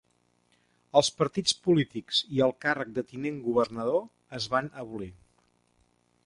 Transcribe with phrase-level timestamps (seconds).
[1.01, 4.03] Els partits polítics i el càrrec de tinent governador
[4.41, 5.13] es van abolir.